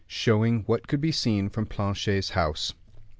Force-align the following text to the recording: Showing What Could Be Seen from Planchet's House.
Showing 0.07 0.61
What 0.63 0.87
Could 0.87 0.99
Be 0.99 1.11
Seen 1.11 1.47
from 1.47 1.67
Planchet's 1.67 2.31
House. 2.31 2.73